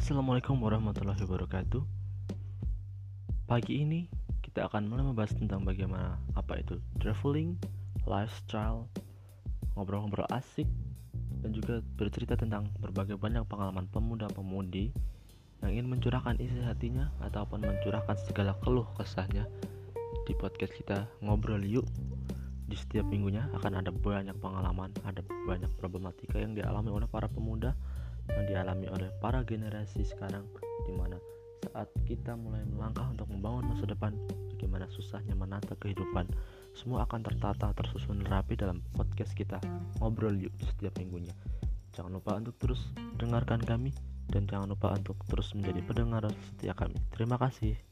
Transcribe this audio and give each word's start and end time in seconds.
Assalamualaikum 0.00 0.56
warahmatullahi 0.64 1.20
wabarakatuh. 1.28 1.84
Pagi 3.44 3.84
ini 3.84 4.08
kita 4.40 4.64
akan 4.64 4.88
mulai 4.88 5.04
membahas 5.04 5.36
tentang 5.36 5.60
bagaimana 5.60 6.16
apa 6.32 6.56
itu 6.56 6.80
traveling, 7.04 7.60
lifestyle, 8.08 8.88
ngobrol-ngobrol 9.76 10.24
asik, 10.32 10.64
dan 11.44 11.52
juga 11.52 11.84
bercerita 12.00 12.32
tentang 12.32 12.72
berbagai 12.80 13.20
banyak 13.20 13.44
pengalaman 13.44 13.84
pemuda-pemudi 13.92 14.88
yang 15.60 15.68
ingin 15.76 15.92
mencurahkan 15.92 16.40
isi 16.40 16.64
hatinya 16.64 17.12
ataupun 17.20 17.60
mencurahkan 17.60 18.16
segala 18.24 18.56
keluh 18.64 18.88
kesahnya 18.96 19.44
di 20.24 20.32
podcast 20.32 20.72
kita 20.80 21.04
ngobrol 21.20 21.60
yuk 21.60 21.84
di 22.72 22.72
setiap 22.72 23.04
minggunya 23.04 23.52
akan 23.52 23.84
ada 23.84 23.92
banyak 23.92 24.40
pengalaman, 24.40 24.96
ada 25.04 25.20
banyak 25.44 25.68
problematika 25.76 26.40
yang 26.40 26.56
dialami 26.56 26.88
oleh 26.88 27.04
para 27.04 27.28
pemuda, 27.28 27.76
yang 28.36 28.46
dialami 28.46 28.86
oleh 28.90 29.08
para 29.18 29.42
generasi 29.42 30.06
sekarang, 30.06 30.46
di 30.86 30.92
mana 30.94 31.16
saat 31.66 31.88
kita 32.08 32.34
mulai 32.34 32.64
melangkah 32.64 33.04
untuk 33.12 33.28
membangun 33.28 33.74
masa 33.74 33.84
depan, 33.84 34.16
bagaimana 34.56 34.88
susahnya 34.92 35.36
menata 35.36 35.76
kehidupan, 35.76 36.28
semua 36.72 37.04
akan 37.04 37.20
tertata, 37.24 37.72
tersusun 37.76 38.24
rapi 38.28 38.56
dalam 38.56 38.80
podcast 38.96 39.32
kita 39.36 39.60
ngobrol 40.00 40.34
yuk 40.36 40.54
setiap 40.60 40.96
minggunya. 40.96 41.32
Jangan 41.92 42.12
lupa 42.16 42.38
untuk 42.38 42.56
terus 42.56 42.80
dengarkan 43.18 43.60
kami 43.60 43.90
dan 44.30 44.46
jangan 44.46 44.70
lupa 44.70 44.94
untuk 44.94 45.18
terus 45.26 45.50
menjadi 45.58 45.82
pendengar 45.84 46.30
setia 46.54 46.72
kami. 46.72 46.96
Terima 47.10 47.36
kasih. 47.36 47.89